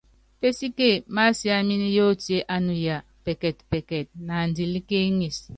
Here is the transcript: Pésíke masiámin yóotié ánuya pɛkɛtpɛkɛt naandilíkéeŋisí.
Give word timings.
Pésíke 0.41 0.89
masiámin 1.17 1.83
yóotié 1.97 2.37
ánuya 2.55 2.97
pɛkɛtpɛkɛt 3.23 4.07
naandilíkéeŋisí. 4.27 5.49